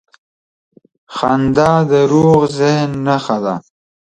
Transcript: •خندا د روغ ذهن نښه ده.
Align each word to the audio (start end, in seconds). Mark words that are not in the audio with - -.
•خندا 1.15 1.71
د 1.89 1.91
روغ 2.13 2.41
ذهن 2.59 2.89
نښه 3.05 3.37
ده. 3.43 3.55